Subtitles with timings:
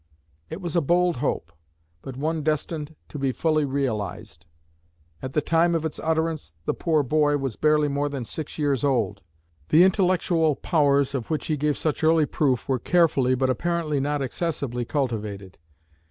[0.49, 1.53] It was a bold hope,
[2.01, 4.47] but one destined to be fully realized.
[5.21, 8.83] At the time of its utterance, the "poor boy" was barely more than six years
[8.83, 9.21] old.
[9.69, 14.23] The intellectual powers of which he gave such early proof were carefully, but apparently not
[14.23, 15.59] excessively, cultivated.